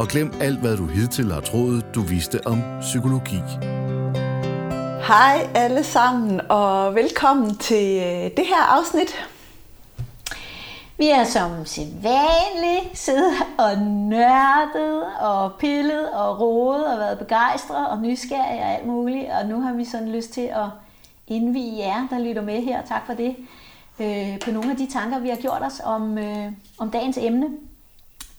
[0.00, 3.40] og glem alt, hvad du hidtil har troet, du vidste om psykologi.
[5.06, 9.28] Hej alle sammen, og velkommen til øh, det her afsnit.
[10.98, 18.02] Vi er som sædvanligt siddet og nørdet og pillet og rodet og været begejstret og
[18.02, 19.26] nysgerrige og alt muligt.
[19.30, 20.66] Og nu har vi sådan lyst til at
[21.26, 22.82] indvige jer, der lytter med her.
[22.86, 23.36] Tak for det.
[24.00, 27.46] Øh, på nogle af de tanker, vi har gjort os om, øh, om dagens emne.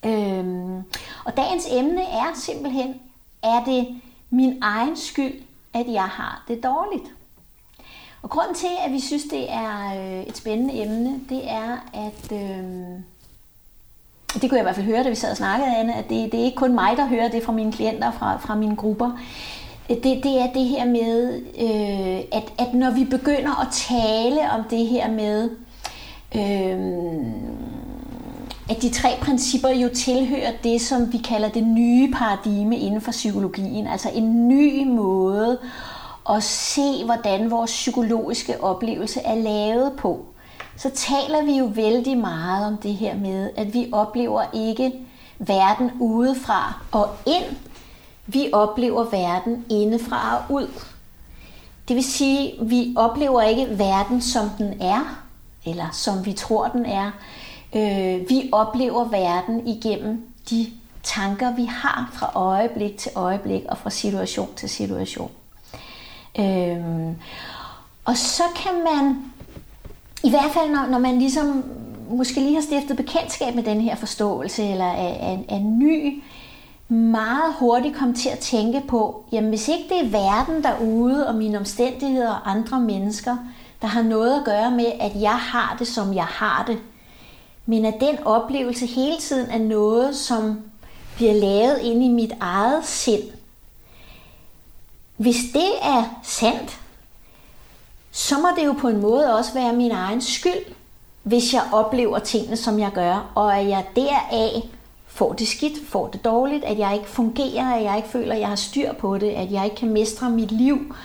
[0.05, 0.77] Øhm,
[1.25, 2.95] og dagens emne er simpelthen,
[3.43, 5.41] er det min egen skyld,
[5.73, 7.11] at jeg har det dårligt?
[8.21, 12.31] Og grunden til, at vi synes, det er øh, et spændende emne, det er, at...
[12.31, 13.03] Øhm,
[14.33, 16.31] det kunne jeg i hvert fald høre, da vi sad og snakkede, Anne, at det,
[16.31, 19.11] det er ikke kun mig, der hører det fra mine klienter, fra, fra mine grupper.
[19.89, 24.63] Det, det er det her med, øh, at, at når vi begynder at tale om
[24.63, 25.49] det her med,
[26.35, 26.79] øh,
[28.71, 33.11] at de tre principper jo tilhører det, som vi kalder det nye paradigme inden for
[33.11, 33.87] psykologien.
[33.87, 35.59] Altså en ny måde
[36.29, 40.25] at se, hvordan vores psykologiske oplevelse er lavet på.
[40.77, 44.93] Så taler vi jo vældig meget om det her med, at vi oplever ikke
[45.39, 47.55] verden udefra og ind.
[48.27, 50.67] Vi oplever verden indefra og ud.
[51.87, 55.23] Det vil sige, at vi oplever ikke verden, som den er,
[55.65, 57.11] eller som vi tror, den er.
[57.75, 60.67] Øh, vi oplever verden igennem de
[61.03, 65.31] tanker, vi har fra øjeblik til øjeblik og fra situation til situation.
[66.39, 66.77] Øh,
[68.05, 69.17] og så kan man,
[70.23, 71.63] i hvert fald når, når man ligesom
[72.09, 76.23] måske lige har stiftet bekendtskab med den her forståelse, eller er, er, er ny,
[76.87, 81.35] meget hurtigt komme til at tænke på, jamen hvis ikke det er verden derude og
[81.35, 83.37] mine omstændigheder og andre mennesker,
[83.81, 86.77] der har noget at gøre med, at jeg har det, som jeg har det,
[87.65, 90.61] men at den oplevelse hele tiden er noget, som
[91.15, 93.23] bliver lavet ind i mit eget sind.
[95.17, 96.79] Hvis det er sandt,
[98.11, 100.73] så må det jo på en måde også være min egen skyld,
[101.23, 104.61] hvis jeg oplever tingene, som jeg gør, og at jeg deraf
[105.07, 108.39] får det skidt, får det dårligt, at jeg ikke fungerer, at jeg ikke føler, at
[108.39, 110.95] jeg har styr på det, at jeg ikke kan mestre mit liv,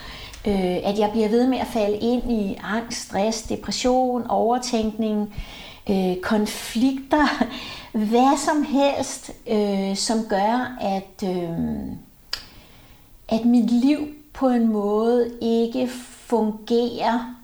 [0.46, 5.65] øh, at jeg bliver ved med at falde ind i angst, stress, depression, overtænkning, øh,
[5.90, 7.44] Øh, konflikter,
[8.10, 11.50] hvad som helst, øh, som gør, at, øh,
[13.28, 13.98] at mit liv
[14.32, 15.88] på en måde ikke
[16.26, 17.36] fungerer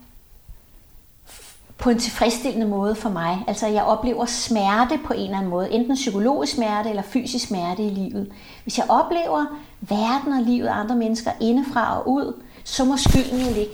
[1.77, 3.43] på en tilfredsstillende måde for mig.
[3.47, 7.83] Altså jeg oplever smerte på en eller anden måde, enten psykologisk smerte eller fysisk smerte
[7.83, 8.31] i livet.
[8.63, 9.45] Hvis jeg oplever
[9.81, 13.73] verden og livet af andre mennesker indefra og ud, så må skylden jo ligge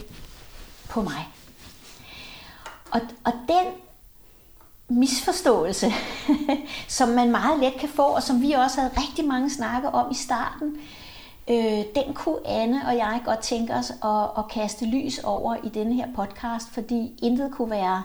[0.90, 1.28] på mig.
[2.92, 3.66] Og, og den
[4.90, 5.94] misforståelse,
[6.88, 10.12] som man meget let kan få, og som vi også havde rigtig mange snakke om
[10.12, 10.78] i starten,
[11.50, 15.70] øh, den kunne Anne og jeg godt tænke os at, at kaste lys over i
[15.70, 18.04] denne her podcast, fordi intet kunne være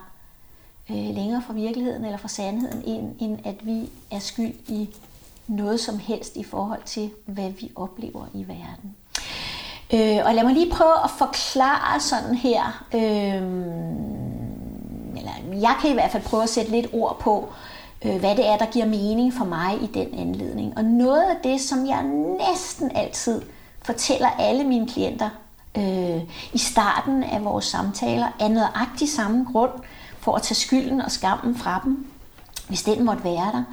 [0.91, 4.89] øh, længere fra virkeligheden eller fra sandheden, end, end at vi er skyld i
[5.47, 8.97] noget som helst i forhold til, hvad vi oplever i verden.
[9.95, 13.43] Øh, og lad mig lige prøve at forklare sådan her, øh,
[15.53, 17.49] jeg kan i hvert fald prøve at sætte lidt ord på,
[18.05, 20.73] øh, hvad det er, der giver mening for mig i den anledning.
[20.77, 22.03] Og noget af det, som jeg
[22.39, 23.43] næsten altid
[23.83, 25.29] fortæller alle mine klienter
[25.77, 26.23] øh,
[26.53, 29.73] i starten af vores samtaler, er nøjagtig samme grund
[30.19, 32.07] for at tage skylden og skammen fra dem,
[32.69, 33.65] hvis den måtte være der,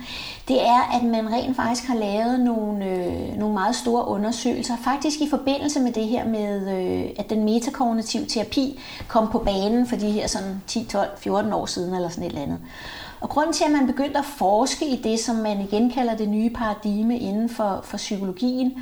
[0.48, 5.22] det er, at man rent faktisk har lavet nogle, øh, nogle meget store undersøgelser, faktisk
[5.22, 9.96] i forbindelse med det her med, øh, at den metakognitive terapi kom på banen for
[9.96, 12.60] de her sådan 10, 12, 14 år siden eller sådan et eller andet.
[13.22, 16.30] Og grunden til, at man begyndte at forske i det, som man igen kalder det
[16.30, 18.74] nye paradigme inden for, for psykologien,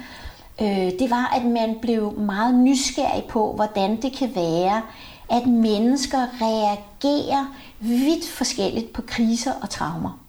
[0.61, 4.81] øh, det var, at man blev meget nysgerrig på, hvordan det kan være,
[5.29, 7.45] at mennesker reagerer
[7.79, 10.19] vidt forskelligt på kriser og traumer.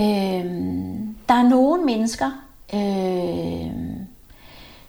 [0.00, 0.44] Øh,
[1.28, 2.30] der er nogle mennesker,
[2.74, 3.72] øh,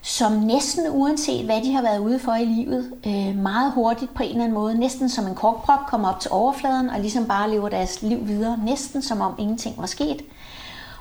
[0.02, 4.24] som næsten uanset hvad de har været ude for i livet, øh, meget hurtigt på
[4.24, 7.52] en eller anden måde, næsten som en korkprop, kommer op til overfladen og ligesom bare
[7.52, 10.22] lever deres liv videre, næsten som om ingenting var sket.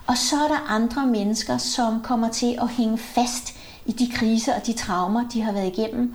[0.06, 3.54] Og så er der andre mennesker, som kommer til at hænge fast
[3.86, 6.14] i de kriser og de traumer, de har været igennem.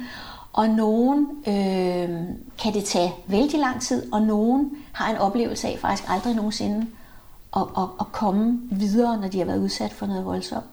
[0.58, 2.10] Og nogen øh,
[2.58, 6.88] kan det tage vældig lang tid, og nogen har en oplevelse af faktisk aldrig nogensinde
[7.56, 10.66] at, at, at komme videre, når de har været udsat for noget voldsomt.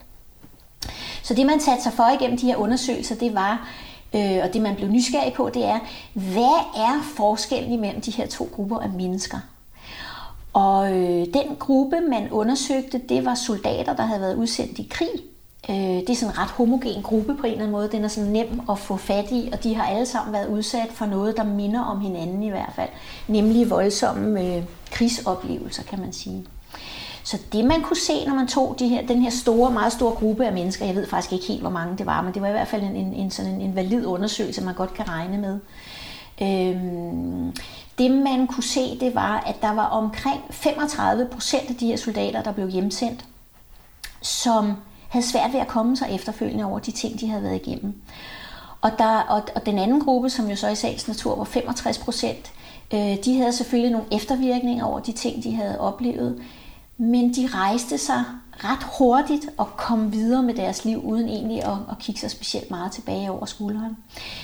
[1.22, 3.68] Så det man satte sig for igennem de her undersøgelser, det var,
[4.14, 5.78] øh, og det man blev nysgerrig på, det er,
[6.12, 9.38] hvad er forskellen imellem de her to grupper af mennesker?
[10.52, 15.33] Og øh, den gruppe, man undersøgte, det var soldater, der havde været udsendt i krig.
[15.68, 17.88] Øh, det er sådan en ret homogen gruppe på en eller anden måde.
[17.92, 20.88] Den er sådan nem at få fat i, og de har alle sammen været udsat
[20.90, 22.88] for noget, der minder om hinanden i hvert fald.
[23.28, 26.44] Nemlig voldsomme øh, krigsoplevelser, kan man sige.
[27.24, 30.14] Så det man kunne se, når man tog de her, den her store, meget store
[30.14, 32.48] gruppe af mennesker, jeg ved faktisk ikke helt, hvor mange det var, men det var
[32.48, 35.38] i hvert fald en, en, en, sådan en, en valid undersøgelse, man godt kan regne
[35.38, 35.58] med.
[36.42, 37.56] Øhm,
[37.98, 41.96] det man kunne se, det var, at der var omkring 35 procent af de her
[41.96, 43.24] soldater, der blev hjemsendt,
[44.22, 44.72] som
[45.14, 47.94] havde svært ved at komme sig efterfølgende over de ting, de havde været igennem.
[48.80, 51.98] Og, der, og, og den anden gruppe, som jo så i sagens natur var 65
[51.98, 52.52] procent,
[52.94, 56.42] øh, de havde selvfølgelig nogle eftervirkninger over de ting, de havde oplevet,
[56.98, 58.24] men de rejste sig
[58.56, 62.70] ret hurtigt og kom videre med deres liv, uden egentlig at, at kigge sig specielt
[62.70, 63.96] meget tilbage over skulderen.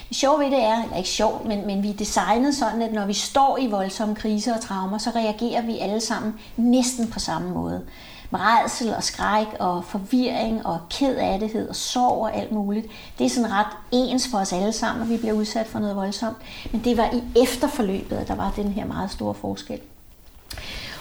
[0.08, 2.92] Det sjove ved det er, eller ikke sjovt, men, men vi er designet sådan, at
[2.92, 7.18] når vi står i voldsomme kriser og traumer, så reagerer vi alle sammen næsten på
[7.18, 7.82] samme måde.
[8.30, 12.86] Med redsel og skræk og forvirring og kedattighed og sorg og alt muligt.
[13.18, 15.96] Det er sådan ret ens for os alle sammen, at vi bliver udsat for noget
[15.96, 16.36] voldsomt.
[16.72, 19.80] Men det var i efterforløbet, at der var den her meget store forskel.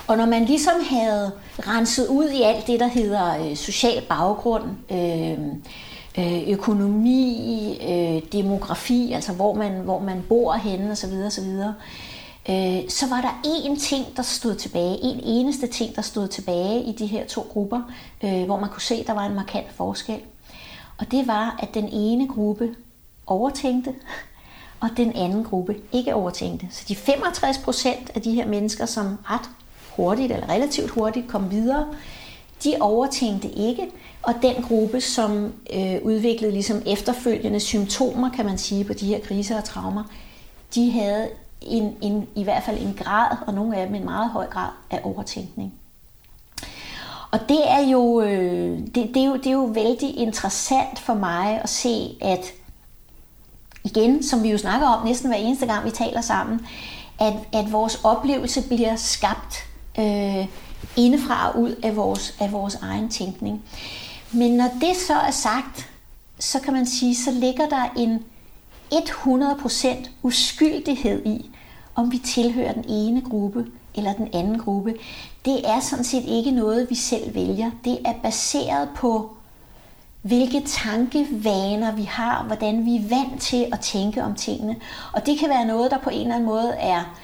[0.08, 4.64] Og når man ligesom havde renset ud i alt det, der hedder øh, social baggrund,
[4.92, 5.38] øh,
[6.18, 11.62] øh, økonomi, øh, demografi, altså hvor man, hvor man bor henne osv., osv.,
[12.50, 16.84] øh, så var der én ting, der stod tilbage, en eneste ting, der stod tilbage
[16.84, 17.82] i de her to grupper,
[18.24, 20.20] øh, hvor man kunne se, at der var en markant forskel.
[20.98, 22.76] Og det var, at den ene gruppe
[23.28, 23.94] overtænkte,
[24.82, 26.68] og den anden gruppe ikke overtænkte.
[26.72, 29.50] Så de 65 procent af de her mennesker, som ret
[29.96, 31.88] hurtigt eller relativt hurtigt kom videre,
[32.64, 33.88] de overtænkte ikke,
[34.22, 39.20] og den gruppe, som øh, udviklede ligesom efterfølgende symptomer, kan man sige, på de her
[39.20, 40.04] kriser og traumer,
[40.76, 41.30] de havde
[41.62, 44.70] en, en, i hvert fald en grad, og nogle af dem en meget høj grad
[44.92, 45.74] af overtænkning.
[47.32, 51.14] Og det er jo, øh, det, det er jo, det er jo vældig interessant for
[51.14, 52.46] mig at se, at
[53.84, 56.68] igen, som vi jo snakker om næsten hver eneste gang, vi taler sammen,
[57.20, 59.56] at, at vores oplevelse bliver skabt
[60.00, 60.48] øh,
[60.96, 63.62] indefra og ud af vores, af vores egen tænkning.
[64.32, 65.90] Men når det så er sagt,
[66.40, 68.24] så kan man sige, så ligger der en
[68.94, 71.50] 100% uskyldighed i,
[71.96, 73.66] om vi tilhører den ene gruppe
[73.96, 74.96] eller den anden gruppe.
[75.46, 77.72] Det er sådan set ikke noget, vi selv vælger.
[77.86, 79.30] Det er baseret på,
[80.22, 84.76] hvilke tankevaner vi har, hvordan vi er vant til at tænke om tingene.
[85.14, 87.16] Og det kan være noget, der på en eller anden måde er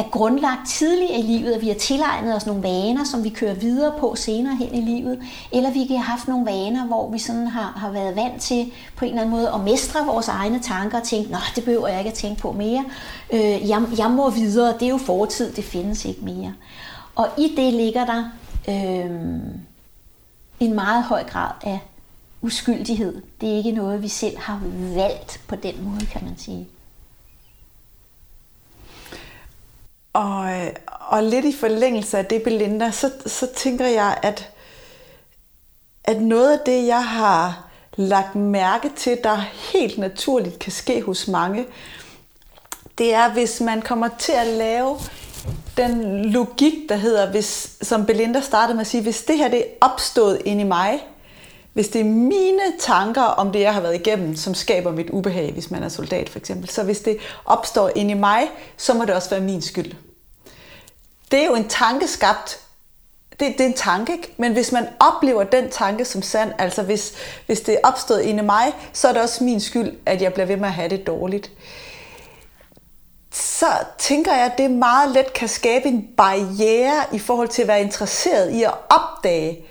[0.00, 3.54] er grundlagt tidligt i livet, at vi har tilegnet os nogle vaner, som vi kører
[3.54, 7.18] videre på senere hen i livet, eller vi kan have haft nogle vaner, hvor vi
[7.18, 10.60] sådan har, har været vant til på en eller anden måde at mestre vores egne
[10.60, 12.84] tanker og tænke, nå, det behøver jeg ikke at tænke på mere.
[13.32, 16.54] Øh, jeg, jeg må videre, det er jo fortid, det findes ikke mere.
[17.14, 18.24] Og i det ligger der
[18.68, 19.10] øh,
[20.60, 21.78] en meget høj grad af
[22.42, 23.22] uskyldighed.
[23.40, 24.60] Det er ikke noget, vi selv har
[24.94, 26.68] valgt på den måde, kan man sige.
[30.12, 30.50] Og,
[30.86, 34.50] og lidt i forlængelse af det, Belinda, så, så tænker jeg, at,
[36.04, 39.36] at noget af det, jeg har lagt mærke til, der
[39.72, 41.66] helt naturligt kan ske hos mange,
[42.98, 44.98] det er, hvis man kommer til at lave
[45.76, 49.58] den logik, der hedder, hvis, som Belinda startede med at sige, hvis det her det
[49.58, 51.00] er opstået ind i mig,
[51.72, 55.52] hvis det er mine tanker om det, jeg har været igennem, som skaber mit ubehag,
[55.52, 59.04] hvis man er soldat for eksempel, så hvis det opstår ind i mig, så må
[59.04, 59.92] det også være min skyld.
[61.30, 62.60] Det er jo en tankeskabt
[63.40, 64.34] det, det er en tanke, ikke?
[64.36, 67.14] men hvis man oplever den tanke som sand, altså hvis,
[67.46, 70.32] hvis det er opstået inde i mig, så er det også min skyld, at jeg
[70.32, 71.50] bliver ved med at have det dårligt.
[73.32, 73.66] Så
[73.98, 77.80] tænker jeg, at det meget let kan skabe en barriere i forhold til at være
[77.80, 79.64] interesseret i at opdage,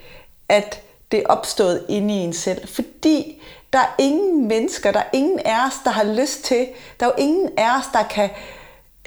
[0.50, 2.68] at det er opstået inde i en selv.
[2.68, 3.42] Fordi
[3.74, 6.68] der er ingen mennesker, der er ingen af os, der har lyst til,
[7.00, 8.30] der er jo ingen af os, der kan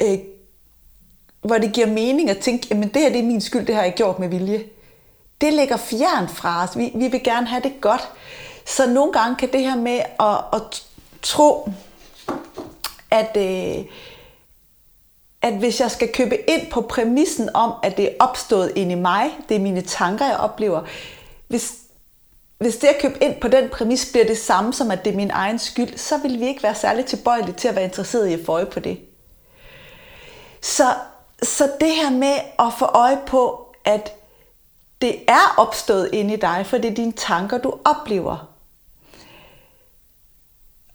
[0.02, 0.18] øh,
[1.42, 3.82] hvor det giver mening at tænke, jamen det her det er min skyld, det har
[3.82, 4.64] jeg gjort med vilje.
[5.40, 6.78] Det ligger fjern fra os.
[6.78, 8.08] Vi, vi vil gerne have det godt.
[8.66, 10.82] Så nogle gange kan det her med at, at
[11.22, 11.70] tro,
[13.10, 13.84] at, øh,
[15.42, 18.94] at hvis jeg skal købe ind på præmissen om, at det er opstået ind i
[18.94, 20.80] mig, det er mine tanker, jeg oplever,
[21.48, 21.74] hvis,
[22.62, 25.16] hvis det at købe ind på den præmis bliver det samme som, at det er
[25.16, 28.32] min egen skyld, så vil vi ikke være særlig tilbøjelige til at være interesseret i
[28.32, 29.00] at få øje på det.
[30.62, 30.94] Så,
[31.42, 34.12] så det her med at få øje på, at
[35.00, 38.48] det er opstået inde i dig, for det er dine tanker, du oplever.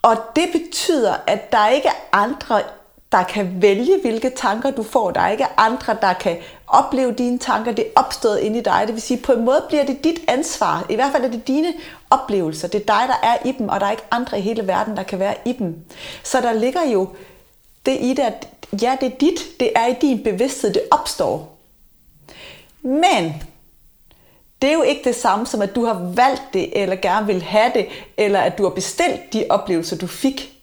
[0.02, 2.62] Og det betyder, at der ikke er andre,
[3.12, 5.12] der kan vælge, hvilke tanker du får.
[5.12, 7.72] Der er ikke andre, der kan opleve dine tanker.
[7.72, 8.84] Det er opstået inde i dig.
[8.86, 10.86] Det vil sige, på en måde bliver det dit ansvar.
[10.90, 11.74] I hvert fald er det dine
[12.10, 12.68] oplevelser.
[12.68, 14.98] Det er dig, der er i dem, og der er ikke andre i hele verden,
[14.98, 15.76] der kan være i dem.
[16.24, 17.10] Så der ligger jo
[17.86, 18.48] det i det, at
[18.82, 19.60] ja, det er dit.
[19.60, 21.58] Det er i din bevidsthed, det opstår.
[22.82, 23.44] Men
[24.62, 27.42] det er jo ikke det samme som, at du har valgt det, eller gerne vil
[27.42, 30.54] have det, eller at du har bestilt de oplevelser, du fik.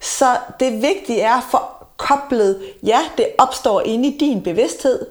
[0.00, 5.06] Så det vigtige er for koblet, ja, det opstår inde i din bevidsthed,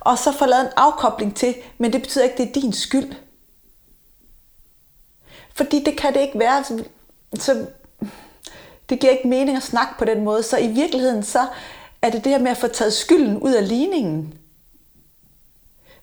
[0.00, 3.12] og så får lavet en afkobling til, men det betyder ikke, det er din skyld.
[5.54, 6.64] Fordi det kan det ikke være.
[6.64, 6.84] Så,
[7.34, 7.66] så
[8.88, 10.42] det giver ikke mening at snakke på den måde.
[10.42, 11.46] Så i virkeligheden, så
[12.02, 14.40] er det det her med at få taget skylden ud af ligningen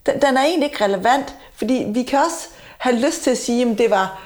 [0.08, 3.70] den, den er egentlig ikke relevant, fordi vi kan også have lyst til at sige,
[3.70, 4.22] at det var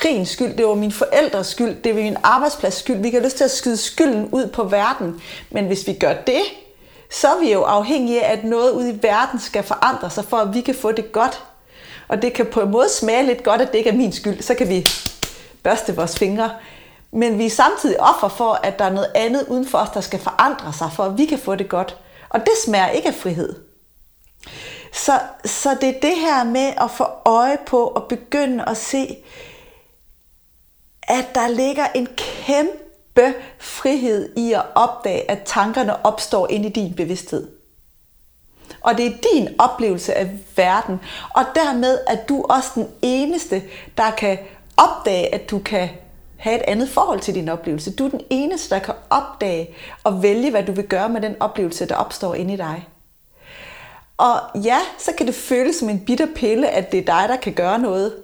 [0.00, 2.96] krigens skyld, det var min forældres skyld, det var min arbejdsplads skyld.
[2.96, 5.22] Vi kan lyst til at skyde skylden ud på verden.
[5.50, 6.42] Men hvis vi gør det,
[7.10, 10.36] så er vi jo afhængige af, at noget ude i verden skal forandre sig, for
[10.36, 11.42] at vi kan få det godt.
[12.08, 14.42] Og det kan på en måde smage lidt godt, at det ikke er min skyld.
[14.42, 14.86] Så kan vi
[15.62, 16.50] børste vores fingre.
[17.12, 20.00] Men vi er samtidig offer for, at der er noget andet uden for os, der
[20.00, 21.96] skal forandre sig, for at vi kan få det godt.
[22.28, 23.54] Og det smager ikke af frihed.
[24.92, 25.12] Så,
[25.44, 29.16] så det er det her med at få øje på og begynde at se,
[31.08, 36.94] at der ligger en kæmpe frihed i at opdage, at tankerne opstår ind i din
[36.94, 37.48] bevidsthed.
[38.80, 41.00] Og det er din oplevelse af verden.
[41.34, 43.62] Og dermed er du også den eneste,
[43.96, 44.38] der kan
[44.76, 45.88] opdage, at du kan
[46.36, 47.96] have et andet forhold til din oplevelse.
[47.96, 51.36] Du er den eneste, der kan opdage og vælge, hvad du vil gøre med den
[51.40, 52.88] oplevelse, der opstår inde i dig.
[54.16, 57.36] Og ja, så kan det føles som en bitter pille, at det er dig, der
[57.36, 58.14] kan gøre noget.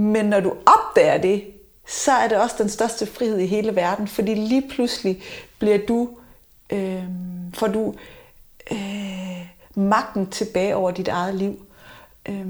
[0.00, 1.44] Men når du opdager det,
[1.86, 5.22] så er det også den største frihed i hele verden, fordi lige pludselig
[5.58, 6.08] bliver du,
[6.70, 7.04] øh,
[7.54, 7.94] får du
[8.70, 11.66] øh, magten tilbage over dit eget liv.
[12.28, 12.46] Øh,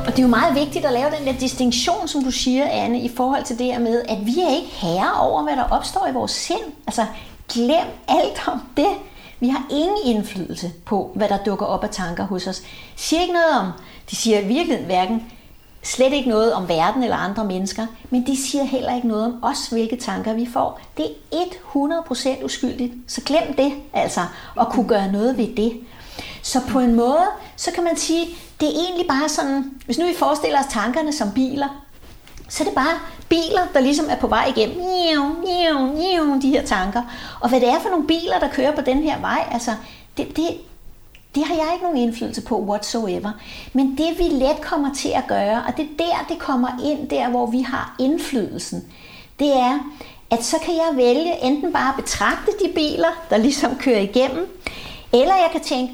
[0.06, 3.02] Og det er jo meget vigtigt at lave den der distinktion, som du siger, Anne,
[3.02, 6.08] i forhold til det her med, at vi er ikke herre over, hvad der opstår
[6.12, 6.74] i vores sind.
[6.88, 7.06] Altså,
[7.54, 8.90] glem alt om det.
[9.40, 12.60] Vi har ingen indflydelse på, hvad der dukker op af tanker hos os.
[12.60, 12.66] De
[12.96, 13.72] siger ikke noget om,
[14.12, 15.32] de siger virkelig hverken
[15.84, 19.40] slet ikke noget om verden eller andre mennesker, men de siger heller ikke noget om
[19.42, 20.80] os, hvilke tanker vi får.
[20.98, 21.46] Det er
[22.40, 24.22] 100% uskyldigt, så glem det altså,
[24.60, 25.80] at kunne gøre noget ved det.
[26.42, 27.26] Så på en måde,
[27.56, 28.26] så kan man sige,
[28.60, 31.86] det er egentlig bare sådan, hvis nu vi forestiller os tankerne som biler,
[32.50, 34.82] så er det bare biler, der ligesom er på vej igennem
[36.42, 37.02] de her tanker.
[37.40, 39.72] Og hvad det er for nogle biler, der kører på den her vej, altså,
[40.18, 40.48] det, det,
[41.36, 43.32] det har jeg ikke nogen indflydelse på whatsoever.
[43.74, 47.10] Men det vi let kommer til at gøre, og det er der, det kommer ind,
[47.10, 48.86] der hvor vi har indflydelsen,
[49.40, 49.80] det er,
[50.32, 54.62] at så kan jeg vælge enten bare at betragte de biler, der ligesom kører igennem,
[55.14, 55.94] eller jeg kan tænke,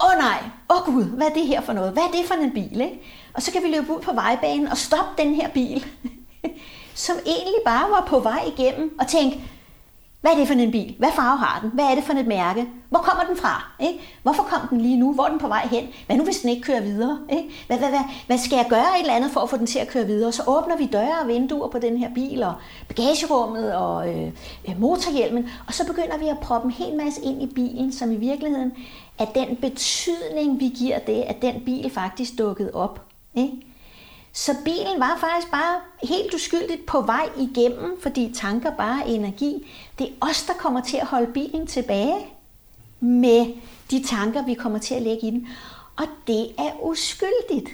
[0.00, 0.38] åh oh nej,
[0.70, 1.92] åh oh gud, hvad er det her for noget?
[1.92, 2.80] Hvad er det for en bil?
[2.80, 3.00] Ikke?
[3.34, 5.86] Og så kan vi løbe ud på vejbanen og stoppe den her bil,
[7.06, 9.40] som egentlig bare var på vej igennem og tænke,
[10.24, 10.94] hvad er det for en bil?
[10.98, 11.70] Hvad farve har den?
[11.74, 12.68] Hvad er det for et mærke?
[12.90, 13.72] Hvor kommer den fra?
[13.80, 14.00] Ikke?
[14.22, 15.14] Hvorfor kom den lige nu?
[15.14, 15.88] Hvor er den på vej hen?
[16.06, 17.18] Hvad nu, hvis den ikke kører videre?
[17.30, 17.50] Ikke?
[17.66, 19.78] Hvad, hvad, hvad, hvad skal jeg gøre et eller andet for at få den til
[19.78, 20.32] at køre videre?
[20.32, 22.54] Så åbner vi døre og vinduer på den her bil, og
[22.88, 24.26] bagagerummet og øh,
[24.68, 28.12] øh motorhjelmen, og så begynder vi at proppe en hel masse ind i bilen, som
[28.12, 28.72] i virkeligheden
[29.18, 33.13] er den betydning, vi giver det, at den bil faktisk dukkede op.
[33.34, 33.52] Ikke?
[34.32, 39.70] Så bilen var faktisk bare helt uskyldigt på vej igennem, fordi tanker bare er energi.
[39.98, 42.26] Det er os, der kommer til at holde bilen tilbage
[43.00, 43.54] med
[43.90, 45.48] de tanker, vi kommer til at lægge i den.
[45.96, 47.70] Og det er uskyldigt.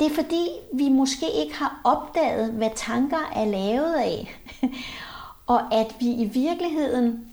[0.00, 4.38] Det er fordi, vi måske ikke har opdaget, hvad tanker er lavet af.
[5.46, 7.26] og at vi i virkeligheden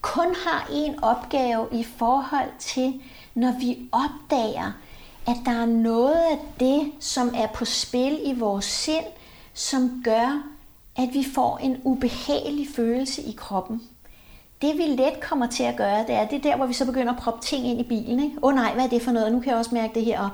[0.00, 3.02] kun har en opgave i forhold til,
[3.34, 4.72] når vi opdager,
[5.26, 9.04] at der er noget af det, som er på spil i vores sind,
[9.54, 10.42] som gør,
[10.96, 13.82] at vi får en ubehagelig følelse i kroppen.
[14.62, 16.86] Det vi let kommer til at gøre, det er, det er der, hvor vi så
[16.86, 18.20] begynder at proppe ting ind i bilen.
[18.20, 19.32] Åh oh, nej, hvad er det for noget?
[19.32, 20.20] Nu kan jeg også mærke det her.
[20.20, 20.30] Og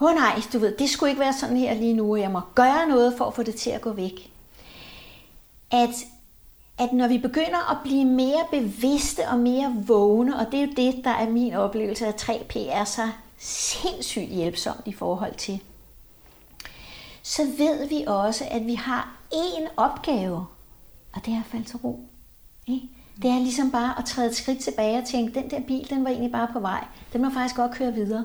[0.00, 2.16] åh oh, nej, du ved, det skulle ikke være sådan her lige nu.
[2.16, 4.30] Jeg må gøre noget for at få det til at gå væk.
[5.70, 5.90] At,
[6.78, 10.72] at når vi begynder at blive mere bevidste og mere vågne, og det er jo
[10.76, 15.60] det, der er min oplevelse af 3P, er så sindssygt hjælpsomt i forhold til,
[17.22, 20.46] så ved vi også, at vi har én opgave,
[21.12, 22.00] og det er at falde til ro.
[22.66, 22.88] Ikke?
[23.22, 26.04] Det er ligesom bare at træde et skridt tilbage og tænke, den der bil, den
[26.04, 26.84] var egentlig bare på vej.
[27.12, 28.24] Den må faktisk godt køre videre.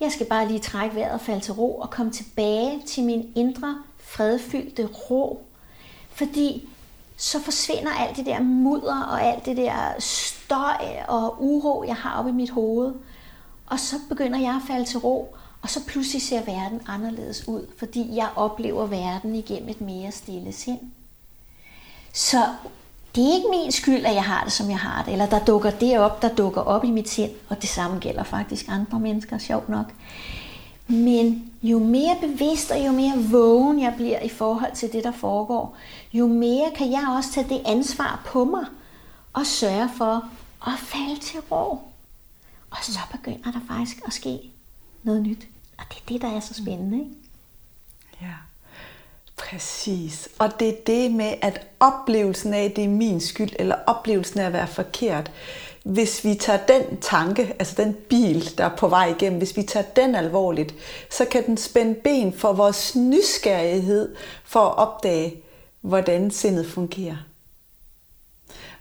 [0.00, 3.32] Jeg skal bare lige trække vejret og falde til ro og komme tilbage til min
[3.34, 5.46] indre, fredfyldte ro.
[6.10, 6.68] Fordi
[7.16, 12.18] så forsvinder alt det der mudder og alt det der støj og uro, jeg har
[12.18, 12.94] oppe i mit hoved.
[13.66, 17.66] Og så begynder jeg at falde til ro, og så pludselig ser verden anderledes ud,
[17.78, 20.80] fordi jeg oplever verden igennem et mere stille sind.
[22.12, 22.42] Så
[23.14, 25.44] det er ikke min skyld, at jeg har det, som jeg har det, eller der
[25.44, 29.00] dukker det op, der dukker op i mit sind, og det samme gælder faktisk andre
[29.00, 29.92] mennesker, sjovt nok.
[30.88, 35.12] Men jo mere bevidst og jo mere vågen jeg bliver i forhold til det, der
[35.12, 35.76] foregår,
[36.12, 38.64] jo mere kan jeg også tage det ansvar på mig
[39.32, 40.24] og sørge for
[40.66, 41.78] at falde til ro.
[42.78, 44.40] Og så begynder der faktisk at ske
[45.02, 45.48] noget nyt.
[45.78, 46.98] Og det er det, der er så spændende.
[46.98, 47.10] Ikke?
[48.20, 48.34] Ja,
[49.36, 50.28] præcis.
[50.38, 54.40] Og det er det med, at oplevelsen af, at det er min skyld, eller oplevelsen
[54.40, 55.30] af at være forkert,
[55.84, 59.62] hvis vi tager den tanke, altså den bil, der er på vej igennem, hvis vi
[59.62, 60.74] tager den alvorligt,
[61.10, 64.14] så kan den spænde ben for vores nysgerrighed
[64.44, 65.42] for at opdage,
[65.80, 67.16] hvordan sindet fungerer.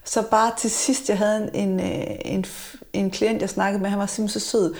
[0.05, 2.45] Så bare til sidst, jeg havde en, en, øh, en,
[2.93, 4.73] en klient, jeg snakkede med, han var simpelthen så sød,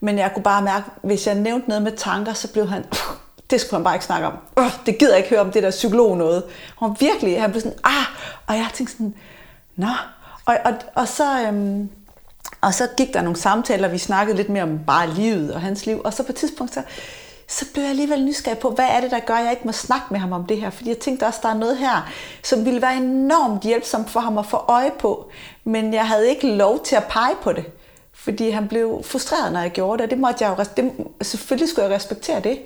[0.00, 2.84] men jeg kunne bare mærke, hvis jeg nævnte noget med tanker, så blev han,
[3.50, 4.32] det skulle han bare ikke snakke om.
[4.56, 6.42] Uh, det gider jeg ikke høre om det der psykolog noget.
[6.78, 8.04] Han virkelig, han blev sådan, ah,
[8.46, 9.14] og jeg tænkte sådan,
[9.76, 9.88] nå.
[10.44, 11.88] Og, og, og, så, øhm,
[12.60, 15.86] og så gik der nogle samtaler, vi snakkede lidt mere om bare livet og hans
[15.86, 16.82] liv, og så på et tidspunkt, så,
[17.48, 19.72] så blev jeg alligevel nysgerrig på, hvad er det, der gør, at jeg ikke må
[19.72, 20.70] snakke med ham om det her?
[20.70, 22.10] Fordi jeg tænkte også, der er noget her,
[22.44, 25.30] som ville være enormt hjælpsomt for ham at få øje på,
[25.64, 27.64] men jeg havde ikke lov til at pege på det
[28.18, 31.88] fordi han blev frustreret, når jeg gjorde det, det måtte jeg jo, det, selvfølgelig skulle
[31.88, 32.62] jeg respektere det.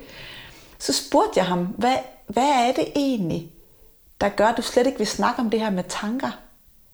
[0.79, 1.95] Så spurgte jeg ham, hvad,
[2.27, 3.51] hvad er det egentlig,
[4.21, 6.29] der gør, at du slet ikke vil snakke om det her med tanker?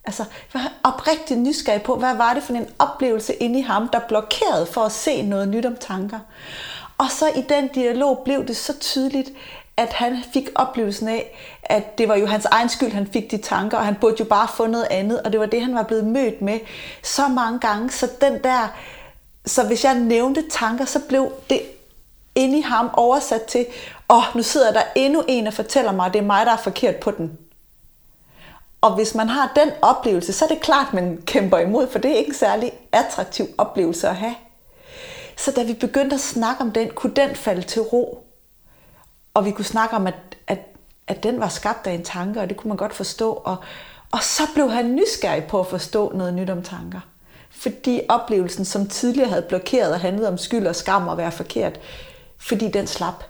[0.04, 0.24] Altså,
[0.54, 4.00] jeg var oprigtig nysgerrig på, hvad var det for en oplevelse inde i ham, der
[4.08, 6.18] blokerede for at se noget nyt om tanker.
[7.00, 9.30] Og så i den dialog blev det så tydeligt,
[9.76, 13.36] at han fik oplevelsen af, at det var jo hans egen skyld, han fik de
[13.36, 15.82] tanker, og han burde jo bare få noget andet, og det var det, han var
[15.82, 16.58] blevet mødt med
[17.02, 17.90] så mange gange.
[17.90, 18.68] Så den der,
[19.46, 21.60] så hvis jeg nævnte tanker, så blev det
[22.34, 23.66] inde i ham oversat til,
[24.10, 26.52] åh, oh, nu sidder der endnu en og fortæller mig, at det er mig, der
[26.52, 27.38] er forkert på den.
[28.80, 31.98] Og hvis man har den oplevelse, så er det klart, at man kæmper imod, for
[31.98, 34.34] det er ikke en særlig attraktiv oplevelse at have.
[35.44, 38.26] Så da vi begyndte at snakke om den, kunne den falde til ro.
[39.34, 40.14] Og vi kunne snakke om, at,
[40.46, 40.58] at,
[41.06, 43.32] at den var skabt af en tanke, og det kunne man godt forstå.
[43.32, 43.56] Og,
[44.10, 47.00] og så blev han nysgerrig på at forstå noget nyt om tanker.
[47.50, 51.80] Fordi oplevelsen, som tidligere havde blokeret og handlet om skyld og skam og være forkert,
[52.38, 53.24] fordi den slap.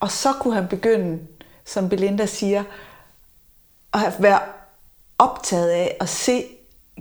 [0.00, 1.18] Og så kunne han begynde,
[1.64, 2.64] som Belinda siger,
[3.94, 4.40] at være
[5.18, 6.44] optaget af at se,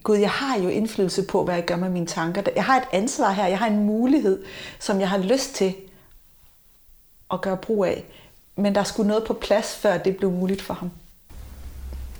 [0.03, 2.41] Gud, jeg har jo indflydelse på, hvad jeg gør med mine tanker.
[2.55, 4.43] Jeg har et ansvar her, jeg har en mulighed,
[4.79, 5.75] som jeg har lyst til
[7.33, 8.03] at gøre brug af.
[8.55, 10.91] Men der skulle noget på plads, før det blev muligt for ham.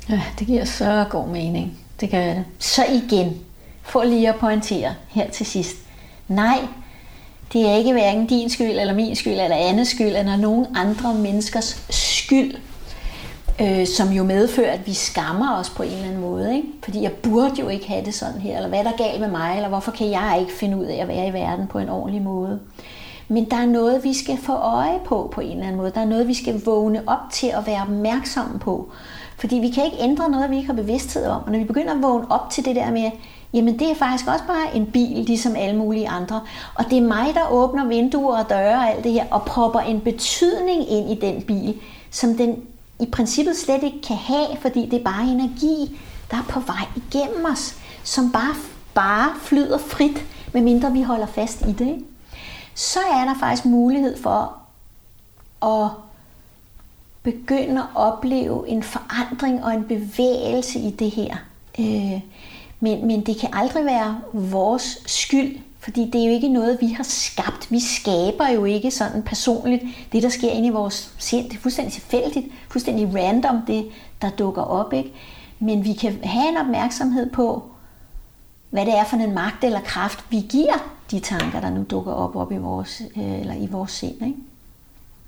[0.10, 1.80] Ja, det giver så god mening.
[2.00, 2.46] Det gør det.
[2.60, 3.46] Så igen,
[3.82, 5.76] for lige at pointere her til sidst.
[6.28, 6.68] Nej,
[7.54, 11.13] det er ikke hverken din skyld, eller min skyld, eller andres skyld, eller nogen andre
[11.13, 12.56] menneskers skyld,
[13.62, 16.56] øh, som jo medfører, at vi skammer os på en eller anden måde.
[16.56, 16.67] Ikke?
[16.84, 19.30] Fordi jeg burde jo ikke have det sådan her, eller hvad er der galt med
[19.30, 21.89] mig, eller hvorfor kan jeg ikke finde ud af at være i verden på en
[21.89, 22.60] ordentlig måde.
[23.28, 25.91] Men der er noget, vi skal få øje på på en eller anden måde.
[25.96, 28.89] Der er noget, vi skal vågne op til at være opmærksomme på.
[29.38, 31.43] Fordi vi kan ikke ændre noget, vi ikke har bevidsthed om.
[31.46, 33.12] Og når vi begynder at vågne op til det der med,
[33.54, 36.41] jamen det er faktisk også bare en bil, ligesom alle mulige andre.
[36.76, 39.80] Og det er mig, der åbner vinduer og døre og alt det her, og propper
[39.80, 41.76] en betydning ind i den bil,
[42.12, 42.56] som den
[43.00, 46.00] i princippet slet ikke kan have, fordi det er bare energi,
[46.32, 48.56] der er på vej igennem os, som bare,
[48.94, 52.06] bare flyder frit, medmindre vi holder fast i det.
[52.76, 54.58] Så er der faktisk mulighed for
[55.64, 55.90] at
[57.24, 61.38] begynde at opleve en forandring og en bevægelse i det her
[61.80, 62.22] Øh,
[62.80, 66.88] men, men det kan aldrig være vores skyld, fordi det er jo ikke noget, vi
[66.88, 67.71] har skabt.
[67.71, 71.50] Vi skaber jo ikke sådan personligt det, der sker inde i vores sind.
[71.50, 73.88] Det er fuldstændig tilfældigt, fuldstændig random, det
[74.21, 74.93] der dukker op.
[74.93, 75.13] Ikke?
[75.60, 77.63] Men vi kan have en opmærksomhed på,
[78.69, 82.13] hvad det er for en magt eller kraft, vi giver de tanker, der nu dukker
[82.13, 84.21] op, op i vores, øh, eller i vores sind.
[84.21, 84.38] Ikke?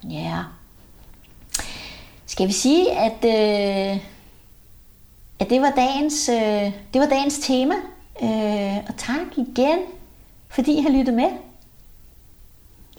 [0.04, 0.38] Ja.
[2.26, 4.02] Skal vi sige, at, øh,
[5.40, 7.76] at det, var dagens, øh, det var dagens tema?
[8.24, 9.80] Øh, og tak igen,
[10.50, 11.30] fordi I har lyttet med.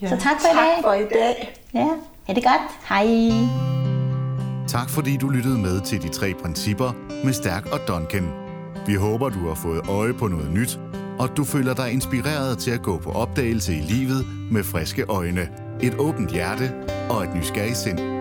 [0.03, 0.75] Ja, Så tak for i dag.
[0.77, 1.55] Tak for i dag.
[1.75, 1.89] Ja,
[2.27, 2.63] ha' det godt.
[2.89, 3.31] Hej.
[4.69, 6.93] Tak fordi du lyttede med til de tre principper
[7.25, 8.31] med Stærk og Duncan.
[8.87, 10.79] Vi håber, du har fået øje på noget nyt,
[11.19, 15.49] og du føler dig inspireret til at gå på opdagelse i livet med friske øjne,
[15.83, 16.73] et åbent hjerte
[17.11, 18.20] og et nysgerrigt sind.